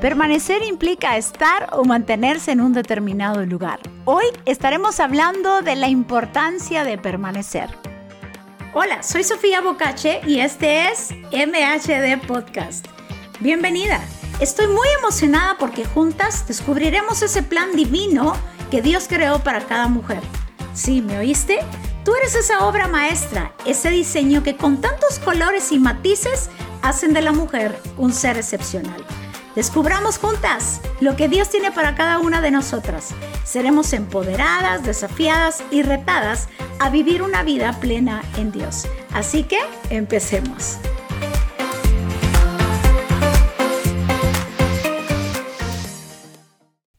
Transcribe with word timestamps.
Permanecer 0.00 0.62
implica 0.62 1.16
estar 1.16 1.70
o 1.72 1.84
mantenerse 1.84 2.52
en 2.52 2.60
un 2.60 2.72
determinado 2.72 3.44
lugar. 3.44 3.80
Hoy 4.04 4.26
estaremos 4.44 5.00
hablando 5.00 5.60
de 5.60 5.74
la 5.74 5.88
importancia 5.88 6.84
de 6.84 6.96
permanecer. 6.98 7.68
Hola, 8.74 9.02
soy 9.02 9.24
Sofía 9.24 9.60
Bocache 9.60 10.20
y 10.24 10.38
este 10.38 10.88
es 10.88 11.10
MHD 11.32 12.24
Podcast. 12.28 12.86
Bienvenida. 13.40 14.00
Estoy 14.38 14.68
muy 14.68 14.86
emocionada 15.00 15.56
porque 15.58 15.84
juntas 15.84 16.46
descubriremos 16.46 17.22
ese 17.22 17.42
plan 17.42 17.74
divino 17.74 18.34
que 18.70 18.80
Dios 18.82 19.06
creó 19.08 19.40
para 19.40 19.66
cada 19.66 19.88
mujer. 19.88 20.20
¿Sí, 20.74 21.02
me 21.02 21.18
oíste? 21.18 21.58
Tú 22.04 22.14
eres 22.14 22.36
esa 22.36 22.68
obra 22.68 22.86
maestra, 22.86 23.52
ese 23.66 23.90
diseño 23.90 24.44
que 24.44 24.56
con 24.56 24.80
tantos 24.80 25.18
colores 25.18 25.72
y 25.72 25.80
matices 25.80 26.50
hacen 26.82 27.14
de 27.14 27.22
la 27.22 27.32
mujer 27.32 27.76
un 27.96 28.12
ser 28.12 28.36
excepcional. 28.36 29.04
Descubramos 29.58 30.18
juntas 30.18 30.80
lo 31.00 31.16
que 31.16 31.28
Dios 31.28 31.50
tiene 31.50 31.72
para 31.72 31.96
cada 31.96 32.20
una 32.20 32.40
de 32.40 32.52
nosotras. 32.52 33.12
Seremos 33.42 33.92
empoderadas, 33.92 34.84
desafiadas 34.84 35.64
y 35.72 35.82
retadas 35.82 36.48
a 36.78 36.90
vivir 36.90 37.22
una 37.22 37.42
vida 37.42 37.72
plena 37.80 38.22
en 38.36 38.52
Dios. 38.52 38.86
Así 39.12 39.42
que 39.42 39.58
empecemos. 39.90 40.78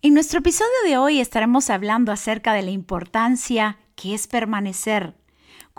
En 0.01 0.13
nuestro 0.13 0.39
episodio 0.39 0.69
de 0.83 0.97
hoy 0.97 1.21
estaremos 1.21 1.69
hablando 1.69 2.11
acerca 2.11 2.51
de 2.51 2.63
la 2.63 2.71
importancia 2.71 3.77
que 3.95 4.13
es 4.13 4.27
permanecer 4.27 5.15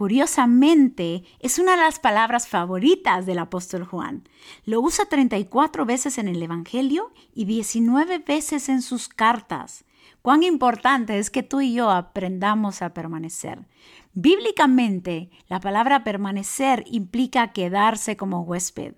Curiosamente, 0.00 1.24
es 1.40 1.58
una 1.58 1.72
de 1.72 1.82
las 1.82 1.98
palabras 1.98 2.48
favoritas 2.48 3.26
del 3.26 3.38
apóstol 3.38 3.84
Juan. 3.84 4.26
Lo 4.64 4.80
usa 4.80 5.04
34 5.04 5.84
veces 5.84 6.16
en 6.16 6.26
el 6.26 6.42
Evangelio 6.42 7.12
y 7.34 7.44
19 7.44 8.20
veces 8.20 8.70
en 8.70 8.80
sus 8.80 9.10
cartas. 9.10 9.84
Cuán 10.22 10.42
importante 10.42 11.18
es 11.18 11.28
que 11.28 11.42
tú 11.42 11.60
y 11.60 11.74
yo 11.74 11.90
aprendamos 11.90 12.80
a 12.80 12.94
permanecer. 12.94 13.68
Bíblicamente, 14.14 15.28
la 15.48 15.60
palabra 15.60 16.02
permanecer 16.02 16.82
implica 16.86 17.52
quedarse 17.52 18.16
como 18.16 18.40
huésped. 18.40 18.94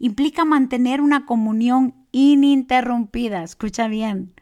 Implica 0.00 0.44
mantener 0.44 1.00
una 1.00 1.26
comunión 1.26 1.94
ininterrumpida. 2.10 3.44
Escucha 3.44 3.86
bien, 3.86 4.34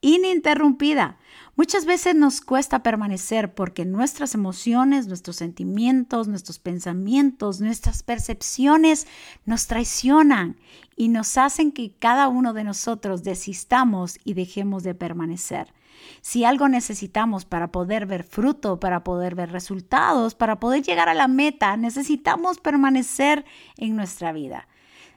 ininterrumpida 0.00 1.18
Muchas 1.56 1.86
veces 1.86 2.14
nos 2.14 2.42
cuesta 2.42 2.82
permanecer 2.82 3.54
porque 3.54 3.86
nuestras 3.86 4.34
emociones, 4.34 5.06
nuestros 5.06 5.36
sentimientos, 5.36 6.28
nuestros 6.28 6.58
pensamientos, 6.58 7.62
nuestras 7.62 8.02
percepciones 8.02 9.06
nos 9.46 9.66
traicionan 9.66 10.58
y 10.96 11.08
nos 11.08 11.38
hacen 11.38 11.72
que 11.72 11.94
cada 11.98 12.28
uno 12.28 12.52
de 12.52 12.62
nosotros 12.62 13.24
desistamos 13.24 14.18
y 14.22 14.34
dejemos 14.34 14.82
de 14.82 14.94
permanecer. 14.94 15.72
Si 16.20 16.44
algo 16.44 16.68
necesitamos 16.68 17.46
para 17.46 17.72
poder 17.72 18.04
ver 18.04 18.22
fruto, 18.22 18.78
para 18.78 19.02
poder 19.02 19.34
ver 19.34 19.50
resultados, 19.50 20.34
para 20.34 20.60
poder 20.60 20.82
llegar 20.82 21.08
a 21.08 21.14
la 21.14 21.26
meta, 21.26 21.78
necesitamos 21.78 22.58
permanecer 22.58 23.46
en 23.78 23.96
nuestra 23.96 24.32
vida. 24.32 24.68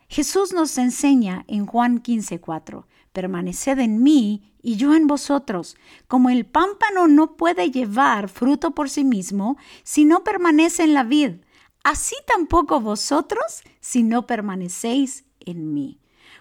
Jesús 0.07 0.53
nos 0.53 0.77
enseña 0.77 1.43
en 1.47 1.65
Juan 1.65 1.99
15:4, 2.01 2.87
permaneced 3.11 3.79
en 3.79 4.03
mí 4.03 4.53
y 4.61 4.75
yo 4.75 4.93
en 4.95 5.07
vosotros. 5.07 5.77
Como 6.07 6.29
el 6.29 6.45
pámpano 6.45 7.07
no 7.07 7.35
puede 7.37 7.71
llevar 7.71 8.29
fruto 8.29 8.71
por 8.71 8.89
sí 8.89 9.03
mismo 9.03 9.57
si 9.83 10.05
no 10.05 10.23
permanece 10.23 10.83
en 10.83 10.93
la 10.93 11.03
vid, 11.03 11.41
así 11.83 12.15
tampoco 12.27 12.79
vosotros 12.79 13.63
si 13.79 14.03
no 14.03 14.27
permanecéis 14.27 15.25
en 15.39 15.73
mí. 15.73 15.99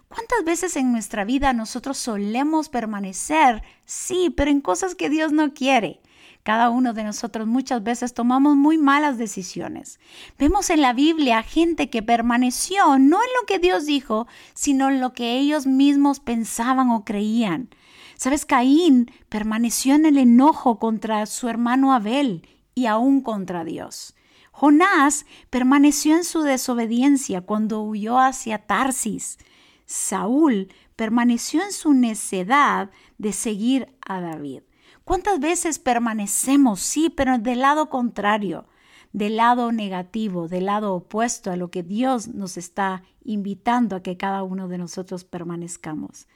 ¿Cuántas 0.08 0.42
veces 0.44 0.76
en 0.76 0.90
nuestra 0.90 1.24
vida 1.24 1.52
nosotros 1.52 1.98
solemos 1.98 2.70
permanecer? 2.70 3.62
Sí, 3.84 4.30
pero 4.30 4.50
en 4.50 4.62
cosas 4.62 4.94
que 4.94 5.10
Dios 5.10 5.32
no 5.32 5.52
quiere. 5.52 6.00
Cada 6.42 6.70
uno 6.70 6.94
de 6.94 7.04
nosotros 7.04 7.46
muchas 7.46 7.82
veces 7.82 8.14
tomamos 8.14 8.56
muy 8.56 8.78
malas 8.78 9.18
decisiones. 9.18 10.00
Vemos 10.38 10.70
en 10.70 10.80
la 10.80 10.92
Biblia 10.92 11.42
gente 11.42 11.90
que 11.90 12.02
permaneció 12.02 12.98
no 12.98 13.18
en 13.18 13.30
lo 13.40 13.46
que 13.46 13.58
Dios 13.58 13.84
dijo, 13.86 14.26
sino 14.54 14.88
en 14.88 15.00
lo 15.00 15.12
que 15.12 15.38
ellos 15.38 15.66
mismos 15.66 16.20
pensaban 16.20 16.90
o 16.90 17.04
creían. 17.04 17.68
Sabes, 18.16 18.44
Caín 18.46 19.10
permaneció 19.28 19.94
en 19.94 20.06
el 20.06 20.18
enojo 20.18 20.78
contra 20.78 21.24
su 21.26 21.48
hermano 21.48 21.92
Abel 21.92 22.48
y 22.74 22.86
aún 22.86 23.20
contra 23.20 23.64
Dios. 23.64 24.14
Jonás 24.50 25.24
permaneció 25.50 26.16
en 26.16 26.24
su 26.24 26.42
desobediencia 26.42 27.42
cuando 27.42 27.82
huyó 27.82 28.18
hacia 28.18 28.58
Tarsis. 28.58 29.38
Saúl 29.86 30.68
permaneció 30.96 31.62
en 31.62 31.70
su 31.70 31.92
necedad 31.92 32.90
de 33.18 33.32
seguir 33.32 33.94
a 34.00 34.20
David. 34.20 34.62
¿Cuántas 35.08 35.40
veces 35.40 35.78
permanecemos? 35.78 36.80
Sí, 36.80 37.08
pero 37.08 37.38
del 37.38 37.60
lado 37.60 37.88
contrario, 37.88 38.66
del 39.14 39.36
lado 39.36 39.72
negativo, 39.72 40.48
del 40.48 40.66
lado 40.66 40.94
opuesto 40.94 41.50
a 41.50 41.56
lo 41.56 41.70
que 41.70 41.82
Dios 41.82 42.28
nos 42.28 42.58
está 42.58 43.02
invitando 43.24 43.96
a 43.96 44.02
que 44.02 44.16
cada 44.16 44.42
uno 44.42 44.68
de 44.68 44.78
nosotros 44.78 45.24
permanezcamos. 45.24 46.26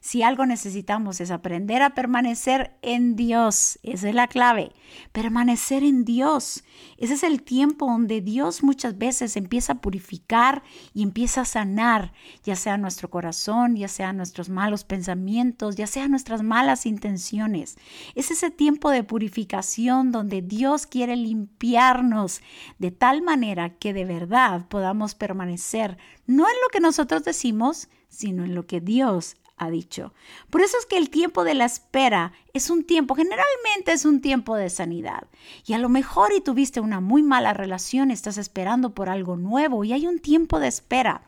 Si 0.00 0.22
algo 0.22 0.44
necesitamos 0.44 1.20
es 1.20 1.30
aprender 1.30 1.82
a 1.82 1.94
permanecer 1.94 2.76
en 2.82 3.16
Dios, 3.16 3.78
esa 3.82 4.08
es 4.08 4.14
la 4.14 4.28
clave, 4.28 4.72
permanecer 5.12 5.82
en 5.82 6.04
Dios. 6.04 6.64
Ese 6.98 7.14
es 7.14 7.22
el 7.22 7.42
tiempo 7.42 7.86
donde 7.86 8.20
Dios 8.20 8.62
muchas 8.62 8.98
veces 8.98 9.36
empieza 9.36 9.74
a 9.74 9.80
purificar 9.80 10.62
y 10.92 11.02
empieza 11.02 11.42
a 11.42 11.46
sanar, 11.46 12.12
ya 12.44 12.56
sea 12.56 12.76
nuestro 12.76 13.10
corazón, 13.10 13.76
ya 13.76 13.88
sea 13.88 14.12
nuestros 14.12 14.48
malos 14.48 14.84
pensamientos, 14.84 15.76
ya 15.76 15.86
sea 15.86 16.08
nuestras 16.08 16.42
malas 16.42 16.84
intenciones. 16.84 17.76
Es 18.14 18.30
ese 18.30 18.50
tiempo 18.50 18.90
de 18.90 19.04
purificación 19.04 20.12
donde 20.12 20.42
Dios 20.42 20.86
quiere 20.86 21.16
limpiarnos 21.16 22.40
de 22.78 22.90
tal 22.90 23.22
manera 23.22 23.70
que 23.70 23.92
de 23.92 24.04
verdad 24.04 24.66
podamos 24.68 25.14
permanecer 25.14 25.98
no 26.36 26.48
en 26.48 26.54
lo 26.62 26.68
que 26.70 26.80
nosotros 26.80 27.24
decimos, 27.24 27.88
sino 28.08 28.44
en 28.44 28.54
lo 28.54 28.66
que 28.66 28.80
Dios 28.80 29.36
ha 29.56 29.70
dicho. 29.70 30.12
Por 30.50 30.60
eso 30.60 30.76
es 30.78 30.86
que 30.86 30.98
el 30.98 31.10
tiempo 31.10 31.44
de 31.44 31.54
la 31.54 31.64
espera 31.64 32.32
es 32.52 32.70
un 32.70 32.84
tiempo, 32.84 33.14
generalmente 33.14 33.92
es 33.92 34.04
un 34.04 34.20
tiempo 34.20 34.56
de 34.56 34.70
sanidad. 34.70 35.28
Y 35.66 35.74
a 35.74 35.78
lo 35.78 35.88
mejor 35.88 36.32
y 36.32 36.40
tuviste 36.40 36.80
una 36.80 37.00
muy 37.00 37.22
mala 37.22 37.54
relación, 37.54 38.10
estás 38.10 38.38
esperando 38.38 38.94
por 38.94 39.08
algo 39.08 39.36
nuevo 39.36 39.84
y 39.84 39.92
hay 39.92 40.06
un 40.06 40.18
tiempo 40.18 40.58
de 40.58 40.68
espera 40.68 41.22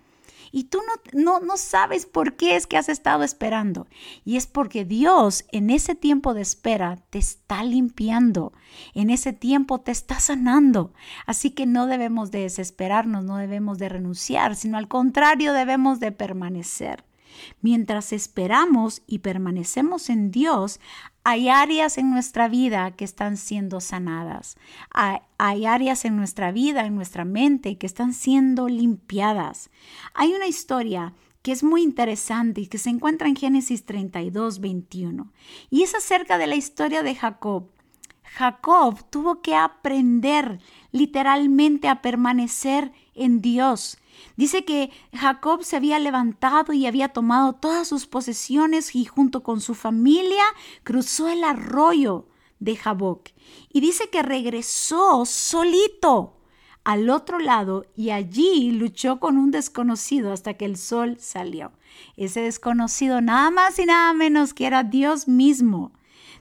y 0.53 0.65
tú 0.65 0.79
no, 0.87 1.23
no, 1.23 1.41
no 1.41 1.57
sabes 1.57 2.07
por 2.07 2.37
qué 2.37 2.57
es 2.57 2.67
que 2.67 2.77
has 2.77 2.89
estado 2.89 3.23
esperando. 3.23 3.87
Y 4.25 4.37
es 4.37 4.47
porque 4.47 4.85
Dios 4.85 5.45
en 5.53 5.71
ese 5.71 5.95
tiempo 5.95 6.35
de 6.35 6.43
espera 6.43 6.99
te 7.11 7.19
está 7.19 7.65
limpiando, 7.65 8.53
en 8.95 9.11
ese 9.11 9.33
tiempo 9.33 9.81
te 9.81 9.93
está 9.93 10.21
sanando. 10.21 10.93
Así 11.27 11.51
que 11.51 11.67
no 11.67 11.87
debemos 11.87 12.31
de 12.31 12.41
desesperarnos, 12.41 13.25
no 13.25 13.37
debemos 13.37 13.79
de 13.79 13.89
renunciar, 13.89 14.57
sino 14.57 14.79
al 14.79 14.89
contrario 14.89 15.53
debemos 15.53 16.01
de 16.01 16.13
permanecer. 16.13 17.05
Mientras 17.61 18.13
esperamos 18.13 19.03
y 19.07 19.19
permanecemos 19.21 20.11
en 20.11 20.31
Dios, 20.31 20.81
hay 21.25 21.49
áreas 21.49 21.97
en 21.97 22.11
nuestra 22.11 22.49
vida 22.49 22.91
que 22.91 23.05
están 23.05 23.39
siendo 23.39 23.81
sanadas. 23.81 24.57
Hay, 24.91 25.65
áreas 25.65 26.05
en 26.05 26.17
nuestra 26.17 26.53
vida, 26.53 26.85
en 26.85 26.95
nuestra 26.95 27.25
mente, 27.25 27.79
que 27.79 27.87
están 27.87 28.13
siendo 28.13 28.69
limpiadas. 28.69 29.71
Hay 30.13 30.35
una 30.35 30.47
historia 30.47 31.15
que 31.41 31.53
es 31.53 31.63
muy 31.63 31.83
interesante 31.83 32.61
y 32.61 32.67
que 32.67 32.79
se 32.79 32.91
encuentra 32.91 33.29
en 33.29 33.37
Génesis 33.37 33.87
32, 33.87 34.61
21. 34.61 35.33
Y 35.71 35.83
es 35.83 35.95
acerca 35.95 36.37
de 36.37 36.47
la 36.47 36.57
historia 36.57 37.03
de 37.03 37.15
Jacob. 37.15 37.71
Jacob 38.23 38.99
tuvo 39.11 39.41
que 39.41 39.55
aprender 39.55 40.59
literalmente 40.93 41.89
a 41.89 42.03
permanecer 42.03 42.93
en 43.15 43.41
Dios. 43.41 43.99
Dice 44.37 44.65
que 44.65 44.91
Jacob 45.13 45.65
se 45.65 45.77
había 45.77 45.99
levantado 45.99 46.73
y 46.73 46.87
había 46.87 47.09
tomado 47.09 47.55
todas 47.55 47.89
sus 47.89 48.07
posesiones 48.07 48.95
y 48.95 49.05
junto 49.05 49.43
con 49.43 49.61
su 49.61 49.75
familia 49.75 50.45
cruzó 50.83 51.29
el 51.29 51.45
arroyo 51.45 52.27
de 52.59 52.77
Jaboc. 52.77 53.31
Y 53.73 53.81
dice 53.81 54.11
que 54.11 54.23
regresó 54.23 55.25
solito 55.25 56.35
al 56.85 57.09
otro 57.11 57.39
lado 57.39 57.87
y 57.95 58.11
allí 58.11 58.71
luchó 58.71 59.19
con 59.19 59.39
un 59.39 59.51
desconocido 59.51 60.33
hasta 60.33 60.55
que 60.55 60.67
el 60.67 60.77
sol 60.77 61.17
salió. 61.19 61.73
Ese 62.17 62.41
desconocido 62.41 63.21
nada 63.21 63.51
más 63.51 63.79
y 63.79 63.87
nada 63.87 64.13
menos 64.13 64.53
que 64.53 64.67
era 64.67 64.83
Dios 64.83 65.27
mismo. 65.29 65.93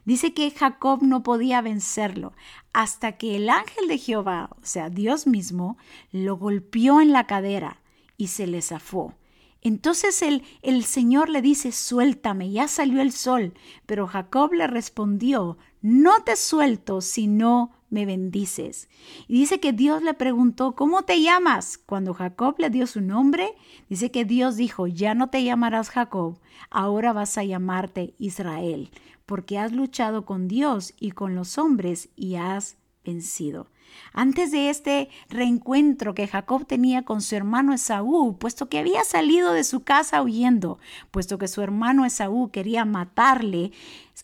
Dice 0.06 0.34
que 0.34 0.52
Jacob 0.52 1.02
no 1.02 1.24
podía 1.24 1.62
vencerlo 1.62 2.34
hasta 2.74 3.14
que 3.14 3.36
el 3.36 3.50
ángel 3.50 3.88
de 3.88 3.98
Jehová, 3.98 4.50
o 4.52 4.66
sea, 4.66 4.90
Dios 4.90 5.28
mismo, 5.28 5.78
lo 6.12 6.38
golpeó 6.38 7.02
en 7.02 7.12
la 7.12 7.28
cadera 7.28 7.82
y 8.18 8.28
se 8.28 8.48
le 8.48 8.62
zafó. 8.62 9.14
Entonces 9.62 10.22
el, 10.22 10.44
el 10.62 10.84
Señor 10.84 11.30
le 11.30 11.42
dice, 11.42 11.72
suéltame, 11.72 12.52
ya 12.52 12.68
salió 12.68 13.02
el 13.02 13.14
sol. 13.14 13.54
Pero 13.86 14.08
Jacob 14.08 14.52
le 14.54 14.68
respondió, 14.68 15.58
no 15.82 16.24
te 16.24 16.36
suelto 16.36 17.00
si 17.00 17.28
no 17.28 17.72
me 17.94 18.08
bendices. 18.08 18.90
Y 19.28 19.40
dice 19.40 19.60
que 19.60 19.72
Dios 19.72 20.02
le 20.02 20.16
preguntó, 20.16 20.74
¿cómo 20.74 21.04
te 21.04 21.22
llamas? 21.22 21.78
Cuando 21.78 22.16
Jacob 22.16 22.56
le 22.58 22.72
dio 22.72 22.88
su 22.88 23.02
nombre, 23.02 23.54
dice 23.88 24.10
que 24.10 24.26
Dios 24.26 24.58
dijo, 24.58 24.88
ya 24.88 25.14
no 25.14 25.30
te 25.30 25.44
llamarás 25.44 25.92
Jacob, 25.92 26.40
ahora 26.72 27.14
vas 27.14 27.38
a 27.38 27.44
llamarte 27.44 28.16
Israel, 28.18 28.90
porque 29.28 29.60
has 29.60 29.72
luchado 29.72 30.26
con 30.26 30.48
Dios 30.48 30.96
y 31.00 31.12
con 31.12 31.36
los 31.36 31.60
hombres 31.60 32.10
y 32.16 32.36
has 32.36 32.78
vencido. 33.06 33.68
Antes 34.14 34.52
de 34.52 34.70
este 34.70 35.10
reencuentro 35.30 36.14
que 36.14 36.28
Jacob 36.28 36.66
tenía 36.66 37.04
con 37.04 37.22
su 37.22 37.36
hermano 37.36 37.74
Esaú, 37.74 38.38
puesto 38.38 38.70
que 38.70 38.80
había 38.80 39.04
salido 39.04 39.54
de 39.54 39.64
su 39.64 39.84
casa 39.84 40.22
huyendo, 40.22 40.80
puesto 41.12 41.38
que 41.38 41.48
su 41.48 41.62
hermano 41.62 42.06
Esaú 42.06 42.52
quería 42.52 42.86
matarle, 42.86 43.72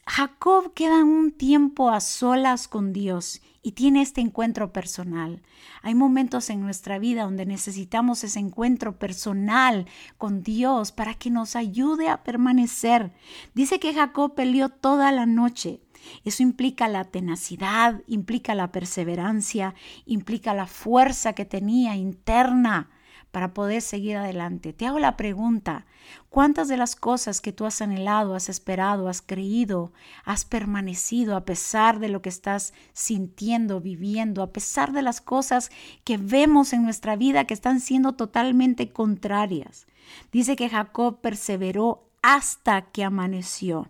Jacob 0.06 0.74
queda 0.74 1.04
un 1.04 1.32
tiempo 1.32 1.90
a 1.90 2.00
solas 2.00 2.68
con 2.68 2.94
Dios 2.94 3.42
y 3.62 3.74
tiene 3.74 4.02
este 4.02 4.22
encuentro 4.22 4.72
personal. 4.72 5.42
Hay 5.82 5.96
momentos 5.96 6.50
en 6.50 6.62
nuestra 6.62 7.00
vida 7.00 7.24
donde 7.24 7.46
necesitamos 7.46 8.24
ese 8.24 8.40
encuentro 8.40 8.98
personal 8.98 9.86
con 10.18 10.44
Dios 10.44 10.92
para 10.92 11.14
que 11.14 11.30
nos 11.30 11.56
ayude 11.56 12.10
a 12.10 12.24
permanecer. 12.24 13.12
Dice 13.54 13.80
que 13.80 13.94
Jacob 13.94 14.34
peleó 14.36 14.70
toda 14.70 15.12
la 15.12 15.26
noche. 15.26 15.82
Eso 16.24 16.44
implica 16.44 16.88
la 16.88 17.06
tenacidad, 17.06 18.02
implica 18.08 18.56
la 18.56 18.72
perseverancia, 18.72 19.76
implica 20.06 20.54
la 20.54 20.68
fuerza 20.68 21.34
que 21.34 21.46
tenía 21.46 21.96
interna 21.96 22.90
para 23.32 23.54
poder 23.54 23.82
seguir 23.82 24.18
adelante. 24.18 24.74
Te 24.74 24.88
hago 24.88 25.00
la 25.00 25.16
pregunta, 25.16 25.86
¿cuántas 26.30 26.68
de 26.68 26.78
las 26.78 26.96
cosas 26.96 27.42
que 27.42 27.52
tú 27.52 27.66
has 27.66 27.82
anhelado, 27.82 28.34
has 28.34 28.50
esperado, 28.50 29.08
has 29.08 29.22
creído, 29.22 29.94
has 30.26 30.46
permanecido 30.46 31.36
a 31.36 31.46
pesar 31.46 32.00
de 32.00 32.10
lo 32.10 32.22
que 32.22 32.30
estás 32.30 32.74
sintiendo, 32.94 33.82
viviendo, 33.82 34.42
a 34.42 34.52
pesar 34.52 34.94
de 34.94 35.04
las 35.04 35.22
cosas 35.22 35.70
que 36.04 36.18
vemos 36.18 36.74
en 36.74 36.84
nuestra 36.84 37.16
vida 37.16 37.46
que 37.46 37.54
están 37.54 37.80
siendo 37.80 38.14
totalmente 38.14 38.92
contrarias? 38.92 39.86
Dice 40.32 40.56
que 40.56 40.70
Jacob 40.70 41.22
perseveró 41.22 42.10
hasta 42.22 42.82
que 42.82 43.04
amaneció. 43.04 43.90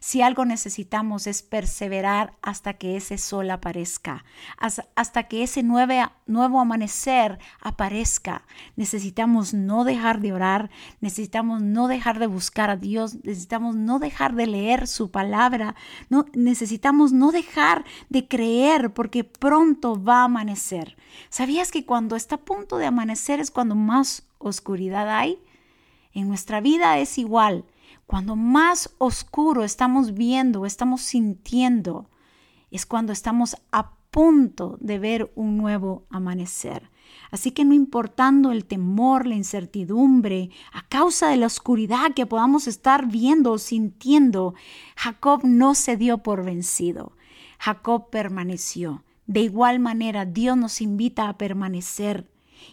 Si 0.00 0.22
algo 0.22 0.44
necesitamos 0.44 1.26
es 1.26 1.42
perseverar 1.42 2.34
hasta 2.42 2.74
que 2.74 2.96
ese 2.96 3.18
sol 3.18 3.50
aparezca, 3.50 4.24
hasta 4.94 5.24
que 5.24 5.42
ese 5.42 5.62
nuevo 5.62 6.60
amanecer 6.60 7.38
aparezca. 7.60 8.44
Necesitamos 8.76 9.54
no 9.54 9.84
dejar 9.84 10.20
de 10.20 10.32
orar, 10.32 10.70
necesitamos 11.00 11.62
no 11.62 11.88
dejar 11.88 12.18
de 12.18 12.26
buscar 12.26 12.70
a 12.70 12.76
Dios, 12.76 13.16
necesitamos 13.24 13.76
no 13.76 13.98
dejar 13.98 14.34
de 14.34 14.46
leer 14.46 14.86
su 14.86 15.10
palabra, 15.10 15.74
no, 16.08 16.26
necesitamos 16.34 17.12
no 17.12 17.32
dejar 17.32 17.84
de 18.08 18.28
creer 18.28 18.92
porque 18.92 19.24
pronto 19.24 20.02
va 20.02 20.20
a 20.20 20.24
amanecer. 20.24 20.96
¿Sabías 21.28 21.70
que 21.70 21.84
cuando 21.84 22.16
está 22.16 22.36
a 22.36 22.44
punto 22.44 22.78
de 22.78 22.86
amanecer 22.86 23.40
es 23.40 23.50
cuando 23.50 23.74
más 23.74 24.22
oscuridad 24.38 25.10
hay? 25.10 25.40
En 26.12 26.28
nuestra 26.28 26.60
vida 26.60 26.98
es 26.98 27.18
igual. 27.18 27.64
Cuando 28.08 28.36
más 28.36 28.88
oscuro 28.96 29.64
estamos 29.64 30.14
viendo, 30.14 30.64
estamos 30.64 31.02
sintiendo, 31.02 32.08
es 32.70 32.86
cuando 32.86 33.12
estamos 33.12 33.54
a 33.70 33.90
punto 34.10 34.78
de 34.80 34.98
ver 34.98 35.30
un 35.34 35.58
nuevo 35.58 36.06
amanecer. 36.08 36.90
Así 37.30 37.50
que 37.50 37.66
no 37.66 37.74
importando 37.74 38.50
el 38.50 38.64
temor, 38.64 39.26
la 39.26 39.34
incertidumbre, 39.34 40.48
a 40.72 40.88
causa 40.88 41.28
de 41.28 41.36
la 41.36 41.48
oscuridad 41.48 42.14
que 42.16 42.24
podamos 42.24 42.66
estar 42.66 43.08
viendo 43.08 43.52
o 43.52 43.58
sintiendo, 43.58 44.54
Jacob 44.96 45.42
no 45.44 45.74
se 45.74 45.98
dio 45.98 46.16
por 46.16 46.46
vencido. 46.46 47.12
Jacob 47.58 48.08
permaneció. 48.08 49.04
De 49.26 49.40
igual 49.40 49.80
manera, 49.80 50.24
Dios 50.24 50.56
nos 50.56 50.80
invita 50.80 51.28
a 51.28 51.36
permanecer 51.36 52.26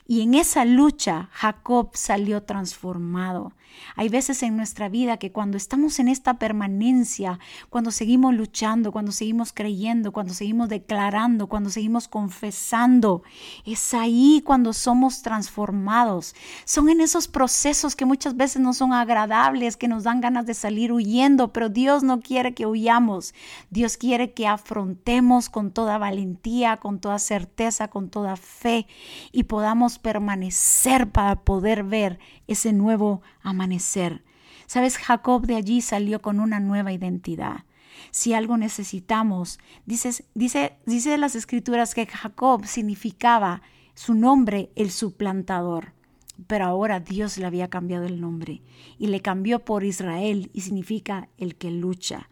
y 0.08 0.22
en 0.22 0.34
esa 0.34 0.66
lucha 0.66 1.30
Jacob 1.32 1.92
salió 1.94 2.44
transformado. 2.44 3.54
Hay 3.96 4.10
veces 4.10 4.44
en 4.44 4.58
nuestra 4.58 4.90
vida 4.90 5.18
que 5.18 5.32
cuando 5.32 5.58
estamos 5.58 6.00
en 6.00 6.08
esta 6.08 6.36
permanencia, 6.36 7.40
cuando 7.70 7.92
seguimos 7.92 8.34
luchando, 8.34 8.92
cuando 8.92 9.12
seguimos 9.12 9.54
creyendo, 9.54 10.12
cuando 10.12 10.34
seguimos 10.34 10.70
declarando, 10.70 11.48
cuando 11.48 11.70
seguimos 11.70 12.08
confesando, 12.08 13.24
es 13.66 13.94
ahí 13.94 14.42
cuando 14.46 14.74
somos 14.74 15.22
transformados. 15.22 16.36
Son 16.66 16.90
en 16.90 17.02
esos 17.02 17.28
procesos 17.28 17.96
que 17.96 18.06
muchas 18.06 18.36
veces 18.36 18.62
no 18.62 18.74
son 18.74 18.94
agradables, 18.94 19.78
que 19.78 19.88
nos 19.88 20.04
dan 20.04 20.22
ganas 20.22 20.46
de 20.46 20.54
salir 20.54 20.92
huyendo, 20.92 21.52
pero 21.52 21.70
Dios 21.70 22.04
no 22.04 22.22
quiere 22.22 22.54
que 22.54 22.66
huyamos. 22.66 23.34
Dios 23.70 23.98
quiere 23.98 24.34
que 24.34 24.48
afrontemos 24.48 25.50
con 25.50 25.72
toda 25.72 25.98
valentía, 25.98 26.78
con 26.78 27.00
toda 27.00 27.20
certeza, 27.20 27.88
con 27.88 28.10
toda 28.10 28.36
fe 28.36 28.88
y 29.32 29.44
podamos 29.44 29.75
permanecer 30.00 31.12
para 31.12 31.42
poder 31.42 31.84
ver 31.84 32.20
ese 32.48 32.74
nuevo 32.74 33.22
amanecer. 33.42 34.24
Sabes, 34.68 34.98
Jacob 34.98 35.46
de 35.46 35.56
allí 35.56 35.82
salió 35.82 36.22
con 36.22 36.40
una 36.40 36.60
nueva 36.60 36.94
identidad. 36.94 37.66
Si 38.12 38.34
algo 38.34 38.58
necesitamos, 38.58 39.60
dice, 39.86 40.26
dice, 40.34 40.78
dice 40.86 41.18
las 41.18 41.36
escrituras 41.36 41.94
que 41.94 42.06
Jacob 42.06 42.66
significaba 42.66 43.62
su 43.94 44.14
nombre 44.14 44.72
el 44.76 44.92
suplantador. 44.92 45.94
Pero 46.48 46.66
ahora 46.66 47.00
Dios 47.00 47.38
le 47.38 47.46
había 47.46 47.70
cambiado 47.70 48.06
el 48.06 48.20
nombre 48.20 48.62
y 48.98 49.08
le 49.08 49.22
cambió 49.22 49.64
por 49.64 49.84
Israel 49.84 50.50
y 50.54 50.62
significa 50.62 51.30
el 51.38 51.56
que 51.56 51.72
lucha. 51.72 52.30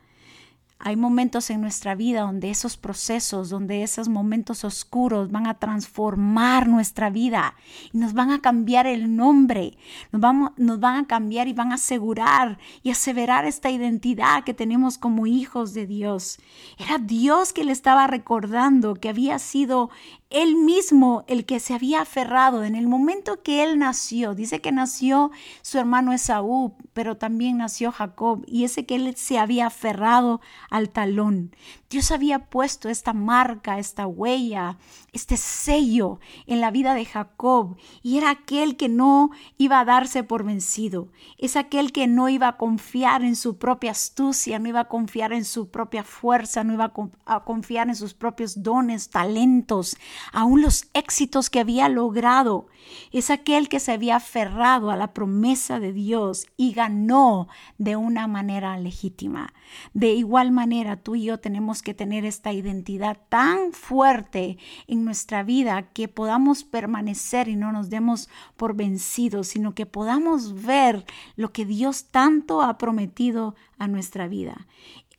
Hay 0.86 0.98
momentos 0.98 1.50
en 1.50 1.62
nuestra 1.62 1.96
vida 1.96 2.24
donde 2.24 2.50
esos 2.50 2.76
procesos, 2.76 3.50
donde 3.50 3.84
esos 3.84 4.10
momentos 4.10 4.66
oscuros 4.66 5.32
van 5.32 5.48
a 5.48 5.54
transformar 5.54 6.68
nuestra 6.68 7.10
vida 7.10 7.56
y 7.94 7.98
nos 8.00 8.14
van 8.14 8.32
a 8.32 8.42
cambiar 8.42 8.86
el 8.86 9.16
nombre, 9.16 9.78
nos, 10.12 10.22
vamos, 10.22 10.52
nos 10.58 10.82
van 10.82 10.98
a 10.98 11.08
cambiar 11.08 11.48
y 11.48 11.54
van 11.54 11.72
a 11.72 11.76
asegurar 11.76 12.58
y 12.82 12.92
aseverar 12.92 13.46
esta 13.46 13.70
identidad 13.70 14.44
que 14.44 14.54
tenemos 14.54 14.98
como 14.98 15.26
hijos 15.26 15.74
de 15.74 15.88
Dios. 15.88 16.40
Era 16.78 16.98
Dios 16.98 17.54
que 17.54 17.64
le 17.64 17.72
estaba 17.72 18.06
recordando 18.08 18.96
que 18.96 19.08
había 19.08 19.40
sido 19.40 19.90
él 20.34 20.56
mismo 20.56 21.24
el 21.28 21.46
que 21.46 21.60
se 21.60 21.74
había 21.74 22.02
aferrado 22.02 22.64
en 22.64 22.76
el 22.76 22.88
momento 22.88 23.44
que 23.44 23.64
él 23.64 23.78
nació. 23.78 24.34
Dice 24.34 24.62
que 24.62 24.72
nació 24.72 25.32
su 25.62 25.78
hermano 25.78 26.12
Esaú, 26.12 26.76
pero 26.94 27.18
también 27.18 27.58
nació 27.58 27.92
Jacob 27.92 28.44
y 28.48 28.64
ese 28.66 28.86
que 28.86 28.96
él 28.96 29.16
se 29.16 29.38
había 29.38 29.68
aferrado 29.68 30.42
al 30.70 30.90
talón. 30.90 31.56
Dios 31.94 32.10
había 32.10 32.50
puesto 32.50 32.90
esta 32.90 33.14
marca, 33.14 33.78
esta 33.78 34.08
huella, 34.08 34.80
este 35.12 35.38
sello 35.38 36.20
en 36.48 36.60
la 36.60 36.72
vida 36.72 36.96
de 36.96 37.06
Jacob 37.06 37.78
y 38.02 38.18
era 38.18 38.32
aquel 38.32 38.78
que 38.78 38.90
no 38.90 39.30
iba 39.60 39.80
a 39.80 39.86
darse 39.86 40.24
por 40.24 40.44
vencido. 40.44 41.10
Es 41.38 41.56
aquel 41.56 41.92
que 41.92 42.08
no 42.08 42.30
iba 42.30 42.48
a 42.48 42.58
confiar 42.58 43.22
en 43.22 43.36
su 43.36 43.60
propia 43.60 43.92
astucia, 43.92 44.58
no 44.58 44.70
iba 44.70 44.80
a 44.80 44.88
confiar 44.88 45.34
en 45.34 45.46
su 45.46 45.70
propia 45.70 46.04
fuerza, 46.04 46.64
no 46.64 46.74
iba 46.74 46.92
a 47.26 47.44
confiar 47.44 47.90
en 47.90 47.96
sus 47.96 48.16
propios 48.16 48.64
dones, 48.64 49.12
talentos 49.12 49.96
aún 50.32 50.64
los 50.64 50.88
éxitos 50.96 51.52
que 51.52 51.60
había 51.60 51.90
logrado. 51.90 52.66
Es 53.12 53.30
aquel 53.30 53.70
que 53.70 53.80
se 53.80 53.92
había 53.92 54.16
aferrado 54.16 54.90
a 54.90 54.98
la 54.98 55.14
promesa 55.14 55.80
de 55.80 55.94
Dios 55.94 56.48
y 56.58 56.74
ganó 56.74 57.48
de 57.78 57.96
una 57.98 58.26
manera 58.26 58.76
legítima. 58.80 59.54
De 59.94 60.14
igual 60.14 60.52
manera, 60.52 60.98
tú 60.98 61.14
y 61.14 61.26
yo 61.26 61.40
tenemos 61.40 61.83
que 61.84 61.94
tener 61.94 62.26
esta 62.26 62.52
identidad 62.54 63.18
tan 63.30 63.74
fuerte 63.74 64.58
en 64.88 65.06
nuestra 65.06 65.44
vida 65.44 65.90
que 65.94 66.08
podamos 66.08 66.64
permanecer 66.64 67.48
y 67.48 67.56
no 67.56 67.72
nos 67.72 67.90
demos 67.90 68.30
por 68.58 68.76
vencidos, 68.76 69.48
sino 69.48 69.76
que 69.76 69.86
podamos 69.86 70.64
ver 70.64 71.06
lo 71.36 71.52
que 71.52 71.66
Dios 71.66 72.06
tanto 72.06 72.62
ha 72.62 72.78
prometido 72.78 73.56
a 73.78 73.88
nuestra 73.88 74.28
vida. 74.28 74.68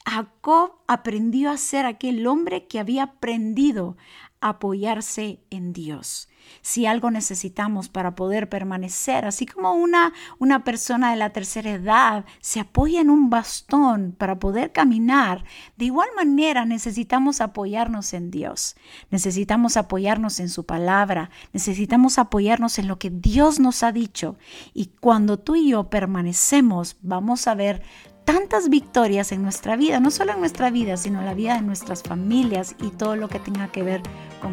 Jacob 0.06 0.73
aprendió 0.87 1.50
a 1.50 1.56
ser 1.56 1.87
aquel 1.87 2.26
hombre 2.26 2.66
que 2.66 2.78
había 2.78 3.04
aprendido 3.04 3.97
apoyarse 4.45 5.41
en 5.51 5.73
Dios. 5.73 6.29
Si 6.61 6.85
algo 6.85 7.11
necesitamos 7.11 7.89
para 7.89 8.15
poder 8.15 8.51
permanecer, 8.51 9.25
así 9.25 9.47
como 9.47 9.73
una, 9.73 10.13
una 10.39 10.65
persona 10.65 11.11
de 11.11 11.17
la 11.17 11.31
tercera 11.31 11.71
edad 11.71 12.27
se 12.43 12.61
apoya 12.61 13.01
en 13.01 13.09
un 13.09 13.31
bastón 13.31 14.15
para 14.17 14.39
poder 14.39 14.71
caminar, 14.71 15.45
de 15.79 15.87
igual 15.87 16.09
manera 16.15 16.67
necesitamos 16.67 17.41
apoyarnos 17.41 18.13
en 18.13 18.31
Dios, 18.31 18.77
necesitamos 19.11 19.79
apoyarnos 19.79 20.39
en 20.41 20.51
su 20.51 20.67
palabra, 20.67 21.31
necesitamos 21.55 22.19
apoyarnos 22.19 22.79
en 22.79 22.89
lo 22.89 22.99
que 22.99 23.09
Dios 23.09 23.61
nos 23.61 23.83
ha 23.83 23.93
dicho. 23.93 24.37
Y 24.75 24.93
cuando 25.01 25.39
tú 25.39 25.55
y 25.55 25.71
yo 25.71 25.89
permanecemos, 25.89 26.99
vamos 27.01 27.47
a 27.47 27.55
ver 27.55 27.83
tantas 28.25 28.69
victorias 28.69 29.33
en 29.33 29.43
nuestra 29.43 29.77
vida, 29.77 30.01
no 30.01 30.11
solo 30.11 30.33
en 30.33 30.41
nuestra 30.41 30.71
vida, 30.71 30.97
sino 30.97 31.21
en 31.21 31.27
la 31.27 31.35
vida 31.35 31.55
de 31.55 31.63
nuestras 31.63 32.03
familias 32.03 32.75
y 32.81 32.91
todo 32.91 33.17
lo 33.17 33.29
que 33.29 33.39
tenga 33.39 33.69
que 33.69 33.83
ver 33.83 34.03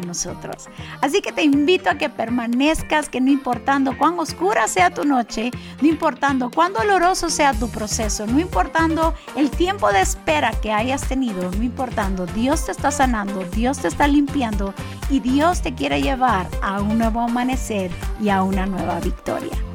nosotros. 0.00 0.68
Así 1.00 1.20
que 1.20 1.32
te 1.32 1.42
invito 1.42 1.90
a 1.90 1.96
que 1.96 2.08
permanezcas, 2.08 3.08
que 3.08 3.20
no 3.20 3.30
importando 3.30 3.96
cuán 3.96 4.18
oscura 4.18 4.68
sea 4.68 4.90
tu 4.90 5.04
noche, 5.04 5.50
no 5.80 5.88
importando 5.88 6.50
cuán 6.50 6.72
doloroso 6.72 7.30
sea 7.30 7.52
tu 7.52 7.68
proceso, 7.68 8.26
no 8.26 8.40
importando 8.40 9.14
el 9.36 9.50
tiempo 9.50 9.92
de 9.92 10.00
espera 10.00 10.52
que 10.60 10.72
hayas 10.72 11.06
tenido, 11.08 11.50
no 11.50 11.62
importando, 11.62 12.26
Dios 12.26 12.66
te 12.66 12.72
está 12.72 12.90
sanando, 12.90 13.44
Dios 13.54 13.78
te 13.78 13.88
está 13.88 14.06
limpiando 14.06 14.74
y 15.10 15.20
Dios 15.20 15.62
te 15.62 15.74
quiere 15.74 16.02
llevar 16.02 16.46
a 16.62 16.80
un 16.80 16.98
nuevo 16.98 17.20
amanecer 17.20 17.90
y 18.20 18.28
a 18.28 18.42
una 18.42 18.66
nueva 18.66 19.00
victoria. 19.00 19.71